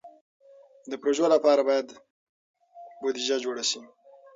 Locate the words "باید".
1.69-1.87